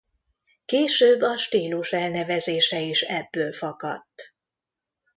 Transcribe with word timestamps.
Később 0.65 1.21
a 1.21 1.37
stílus 1.37 1.91
elnevezése 1.91 2.79
is 2.79 3.01
ebből 3.01 3.53
fakadt. 3.53 4.35